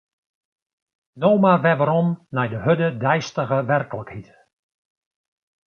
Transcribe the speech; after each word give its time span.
No 1.21 1.29
mar 1.43 1.61
wer 1.63 1.77
werom 1.79 2.09
nei 2.35 2.49
de 2.53 2.59
hurde 2.65 2.89
deistige 3.03 3.59
werklikheid. 3.71 4.27